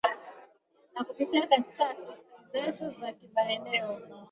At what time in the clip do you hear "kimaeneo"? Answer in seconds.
3.13-3.99